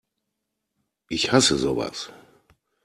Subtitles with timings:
[1.09, 2.11] Ich hasse sowas!